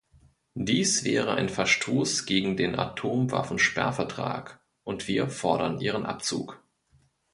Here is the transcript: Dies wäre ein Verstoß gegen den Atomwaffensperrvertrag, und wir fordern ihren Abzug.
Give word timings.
Dies 0.57 1.03
wäre 1.03 1.35
ein 1.35 1.47
Verstoß 1.47 2.25
gegen 2.25 2.57
den 2.57 2.73
Atomwaffensperrvertrag, 2.75 4.59
und 4.83 5.07
wir 5.07 5.29
fordern 5.29 5.79
ihren 5.79 6.07
Abzug. 6.07 6.59